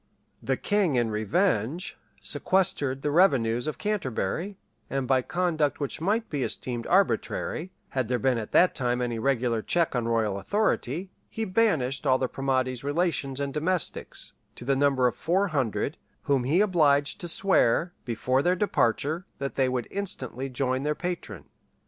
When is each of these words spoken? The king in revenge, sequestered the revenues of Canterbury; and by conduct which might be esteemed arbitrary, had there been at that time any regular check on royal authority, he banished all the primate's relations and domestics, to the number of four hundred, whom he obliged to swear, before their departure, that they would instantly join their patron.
The 0.41 0.57
king 0.57 0.95
in 0.95 1.11
revenge, 1.11 1.95
sequestered 2.21 3.03
the 3.03 3.11
revenues 3.11 3.67
of 3.67 3.77
Canterbury; 3.77 4.57
and 4.89 5.07
by 5.07 5.21
conduct 5.21 5.79
which 5.79 6.01
might 6.01 6.27
be 6.27 6.41
esteemed 6.41 6.87
arbitrary, 6.87 7.71
had 7.89 8.07
there 8.07 8.17
been 8.17 8.39
at 8.39 8.51
that 8.51 8.73
time 8.73 8.99
any 8.99 9.19
regular 9.19 9.61
check 9.61 9.95
on 9.95 10.07
royal 10.07 10.39
authority, 10.39 11.11
he 11.29 11.45
banished 11.45 12.07
all 12.07 12.17
the 12.17 12.27
primate's 12.27 12.83
relations 12.83 13.39
and 13.39 13.53
domestics, 13.53 14.33
to 14.55 14.65
the 14.65 14.75
number 14.75 15.05
of 15.05 15.15
four 15.15 15.49
hundred, 15.49 15.97
whom 16.23 16.45
he 16.45 16.61
obliged 16.61 17.21
to 17.21 17.27
swear, 17.27 17.93
before 18.03 18.41
their 18.41 18.55
departure, 18.55 19.27
that 19.37 19.53
they 19.53 19.69
would 19.69 19.87
instantly 19.91 20.49
join 20.49 20.81
their 20.81 20.95
patron. 20.95 21.45